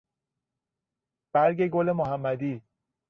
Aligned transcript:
برگ 1.33 1.67
گلمحمدی 1.67 2.61